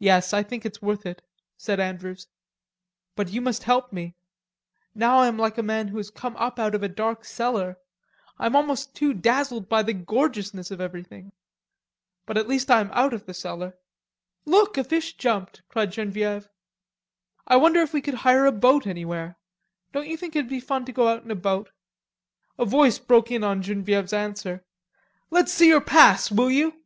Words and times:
"Yes, 0.00 0.32
I 0.32 0.42
think 0.42 0.66
it's 0.66 0.82
worth 0.82 1.06
it," 1.06 1.22
said 1.56 1.78
Andrews. 1.78 2.26
"But 3.14 3.28
you 3.28 3.40
must 3.40 3.62
help 3.62 3.92
me. 3.92 4.16
Now 4.92 5.18
I 5.18 5.28
am 5.28 5.38
like 5.38 5.56
a 5.56 5.62
man 5.62 5.86
who 5.86 5.98
has 5.98 6.10
come 6.10 6.34
up 6.34 6.58
out 6.58 6.74
of 6.74 6.82
a 6.82 6.88
dark 6.88 7.24
cellar. 7.24 7.78
I'm 8.40 8.56
almost 8.56 8.92
too 8.96 9.14
dazzled 9.14 9.68
by 9.68 9.84
the 9.84 9.94
gorgeousness 9.94 10.72
of 10.72 10.80
everything. 10.80 11.30
But 12.26 12.38
at 12.38 12.48
least 12.48 12.72
I 12.72 12.80
am 12.80 12.90
out 12.90 13.14
of 13.14 13.26
the 13.26 13.32
cellar." 13.32 13.78
"Look, 14.46 14.76
a 14.76 14.82
fish 14.82 15.12
jumped," 15.12 15.62
cried 15.68 15.92
Genevieve. 15.92 16.48
"I 17.46 17.54
wonder 17.54 17.78
if 17.82 17.92
we 17.92 18.02
could 18.02 18.14
hire 18.26 18.46
a 18.46 18.50
boat 18.50 18.84
anywhere.... 18.84 19.38
Don't 19.92 20.08
you 20.08 20.16
think 20.16 20.34
it'd 20.34 20.50
be 20.50 20.58
fun 20.58 20.84
to 20.86 20.92
go 20.92 21.06
out 21.06 21.22
in 21.22 21.30
a 21.30 21.36
boat?" 21.36 21.70
A 22.58 22.64
voice 22.64 22.98
broke 22.98 23.30
in 23.30 23.44
on 23.44 23.62
Genevieve's 23.62 24.12
answer: 24.12 24.64
"Let's 25.30 25.52
see 25.52 25.68
your 25.68 25.80
pass, 25.80 26.32
will 26.32 26.50
you?" 26.50 26.82